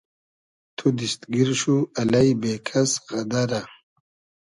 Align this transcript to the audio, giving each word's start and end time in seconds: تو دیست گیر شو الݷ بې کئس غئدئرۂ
تو 0.77 0.85
دیست 0.97 1.21
گیر 1.33 1.49
شو 1.59 1.75
الݷ 2.01 2.27
بې 2.41 2.53
کئس 2.67 2.91
غئدئرۂ 3.07 3.61